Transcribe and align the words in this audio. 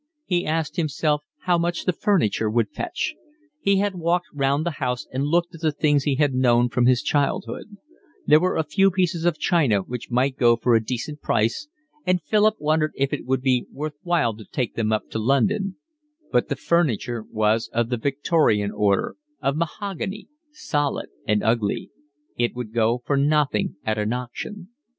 He 0.25 0.47
asked 0.47 0.77
himself 0.77 1.21
how 1.41 1.59
much 1.59 1.85
the 1.85 1.93
furniture 1.93 2.49
would 2.49 2.71
fetch. 2.71 3.13
He 3.59 3.77
had 3.77 3.93
walked 3.93 4.25
round 4.33 4.65
the 4.65 4.71
house 4.81 5.05
and 5.13 5.25
looked 5.27 5.53
at 5.53 5.61
the 5.61 5.71
things 5.71 6.05
he 6.05 6.15
had 6.15 6.33
known 6.33 6.69
from 6.69 6.87
his 6.87 7.03
childhood; 7.03 7.77
there 8.25 8.39
were 8.39 8.57
a 8.57 8.63
few 8.63 8.89
pieces 8.89 9.25
of 9.25 9.37
china 9.37 9.81
which 9.81 10.09
might 10.09 10.37
go 10.39 10.55
for 10.55 10.73
a 10.73 10.83
decent 10.83 11.21
price 11.21 11.67
and 12.03 12.19
Philip 12.23 12.55
wondered 12.57 12.93
if 12.95 13.13
it 13.13 13.27
would 13.27 13.43
be 13.43 13.67
worth 13.71 13.93
while 14.01 14.35
to 14.37 14.45
take 14.51 14.73
them 14.73 14.91
up 14.91 15.07
to 15.11 15.19
London; 15.19 15.75
but 16.31 16.49
the 16.49 16.55
furniture 16.55 17.21
was 17.29 17.69
of 17.71 17.89
the 17.89 17.97
Victorian 17.97 18.71
order, 18.71 19.17
of 19.39 19.55
mahogany, 19.55 20.27
solid 20.51 21.09
and 21.27 21.43
ugly; 21.43 21.91
it 22.35 22.55
would 22.55 22.73
go 22.73 23.03
for 23.05 23.17
nothing 23.17 23.75
at 23.85 23.99
an 23.99 24.13
auction. 24.13 24.69